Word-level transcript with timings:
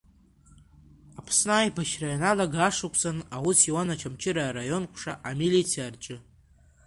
Аԥсны 1.19 1.53
аибашьра 1.57 2.07
ианалага 2.09 2.59
ашықәсан 2.67 3.17
аус 3.35 3.59
иуан 3.69 3.87
Очамчыра 3.93 4.43
араион 4.47 4.83
ҟәша 4.91 5.13
амилициарҿы. 5.29 6.17